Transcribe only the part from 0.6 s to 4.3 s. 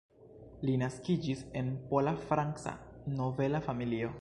Li naskiĝis en pola-franca nobela familio.